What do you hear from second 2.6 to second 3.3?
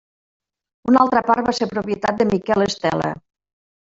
Estela.